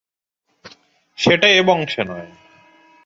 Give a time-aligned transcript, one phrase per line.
[1.17, 2.29] সেটা এ বংশে নয়।